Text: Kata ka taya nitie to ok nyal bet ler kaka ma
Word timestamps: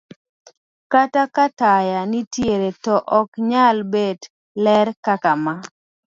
Kata 0.91 1.23
ka 1.35 1.45
taya 1.59 1.99
nitie 2.11 2.57
to 2.83 2.95
ok 3.19 3.29
nyal 3.49 3.77
bet 3.93 4.21
ler 4.63 4.87
kaka 5.05 5.33
ma 5.43 5.53